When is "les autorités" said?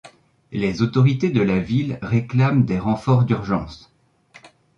0.51-1.29